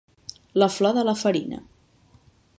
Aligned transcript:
La 0.63 0.69
flor 0.75 0.95
de 0.99 1.03
la 1.11 1.15
farina. 1.25 1.61